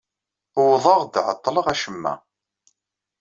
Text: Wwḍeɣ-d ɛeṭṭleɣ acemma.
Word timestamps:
Wwḍeɣ-d 0.63 1.13
ɛeṭṭleɣ 1.25 1.65
acemma. 1.73 2.13